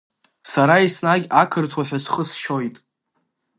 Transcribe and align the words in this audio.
Сара 0.51 0.75
еснагь 0.85 1.27
ақырҭуа 1.41 1.83
ҳәа 1.87 1.99
схы 2.03 2.23
сшьоит. 2.29 2.75